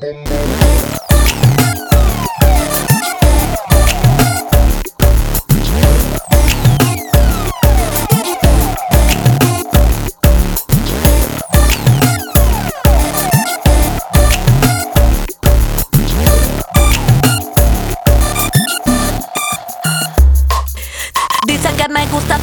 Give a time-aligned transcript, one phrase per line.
[0.00, 1.09] Thank you.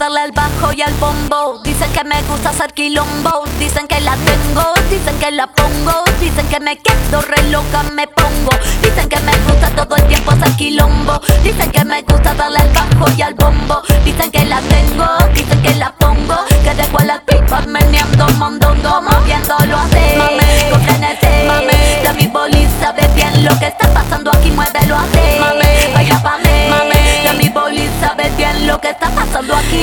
[0.08, 1.60] Darle el bajo y el bombo.
[1.64, 3.44] Dicen que me gusta hacer quilombo.
[3.60, 6.04] Dicen que la tengo, dicen que la pongo.
[6.20, 8.52] Dicen que me quedo re loca, me pongo.
[8.82, 11.20] Dicen que me gusta todo el tiempo hacer quilombo.
[11.44, 13.82] Dicen que me gusta darle el bajo y el bombo.
[14.06, 15.92] Dicen que la tengo, dicen que la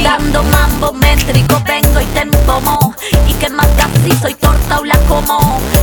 [0.04, 2.94] Dando mambo métrico, vengo y te empomo.
[3.26, 5.38] Y que más casi soy torta o la como.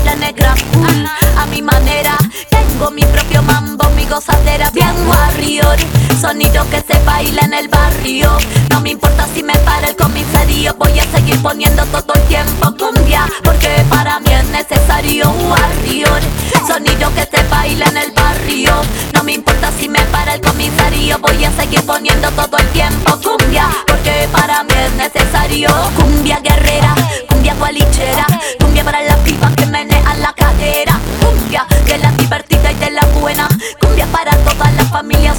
[0.06, 1.06] La negra full,
[1.38, 2.16] a mi manera.
[2.52, 5.76] Tengo mi propio mambo, mi gozadera bien warrior.
[6.22, 8.38] Sonido que se baila en el barrio.
[8.70, 10.76] No me importa si me para el comisario.
[10.76, 13.28] Voy a seguir poniendo todo el tiempo cumbia.
[13.44, 16.22] Porque para mí es necesario warrior.
[16.68, 18.72] Sonido que se baila en el barrio.
[19.14, 21.18] No me importa si me para el comisario.
[21.18, 23.31] Voy a seguir poniendo todo el tiempo cumbia.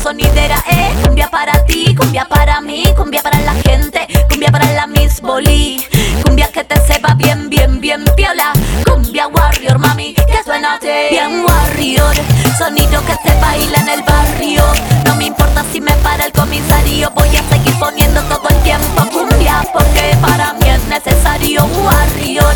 [0.03, 4.87] Sonidera, eh, cumbia para ti, cumbia para mí, cumbia para la gente, cumbia para la
[4.89, 5.85] Miss Boli,
[6.25, 8.53] cumbia que te sepa bien, bien, bien piola,
[8.85, 12.15] cumbia warrior, mami, que suena bien warrior,
[12.59, 14.65] sonido que se baila en el barrio,
[15.07, 19.05] no me importa si me para el comisario, voy a seguir poniendo todo el tiempo
[19.13, 22.55] cumbia, porque para mí es necesario warrior,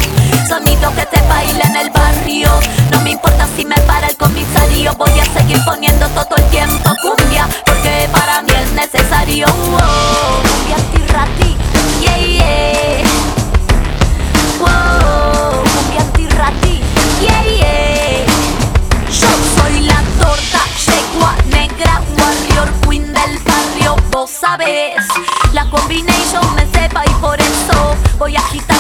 [0.49, 2.51] sonido que se baila en el barrio,
[2.91, 4.16] no me importa si me para el
[4.77, 9.79] comisario, voy a seguir poniendo todo el tiempo cumbia, porque para mí es necesario, wow,
[10.43, 11.57] cumbia antirrati,
[12.01, 13.03] yeah, yeah.
[14.61, 16.81] Wow, cumbia antirrati,
[17.21, 18.27] yeah, yeah.
[19.09, 24.97] Yo soy la torta, yegua negra, warrior queen del barrio, vos sabés.
[25.53, 28.76] La combination me sepa y por eso voy a agitarla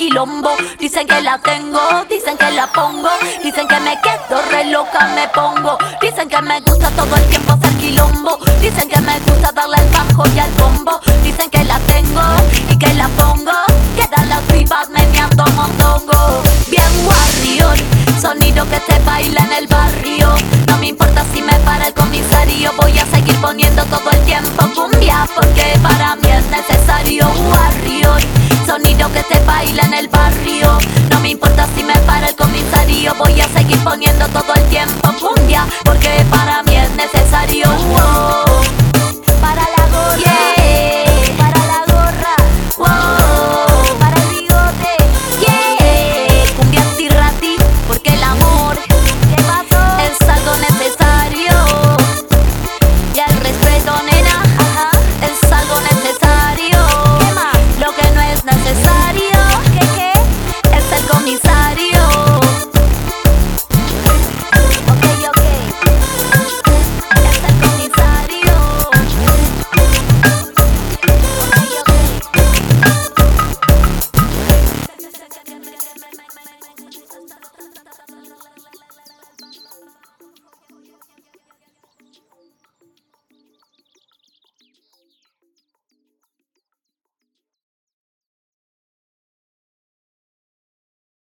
[0.00, 0.56] quilombo.
[0.78, 1.78] Dicen que la tengo,
[2.08, 3.10] dicen que la pongo.
[3.44, 5.76] Dicen que me quedo re loca, me pongo.
[6.00, 8.38] Dicen que me gusta todo el tiempo hacer quilombo.
[8.62, 10.98] Dicen que me gusta darle al bajo y al bombo.
[11.22, 12.22] Dicen que la tengo
[12.70, 13.52] y que la pongo.
[13.94, 16.42] Quedan las vivas meneando mondongo.
[16.70, 17.76] Bien warrior,
[18.18, 20.34] sonido que se baila en el barrio.
[20.66, 22.72] No me importa si me para el comisario.
[22.80, 25.28] Voy a seguir poniendo todo el tiempo cumbia.
[25.34, 28.22] Porque para mí es necesario warrior.
[28.66, 30.78] Sonido que se baila en el barrio.
[31.10, 33.14] No me importa si me para el comisario.
[33.18, 35.66] Voy a seguir poniendo todo el tiempo cumbia.
[35.84, 37.66] Porque para mí es necesario.